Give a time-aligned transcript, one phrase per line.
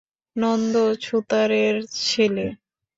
[0.35, 0.75] নন্দ
[1.03, 2.47] ছুতারের ছেলে।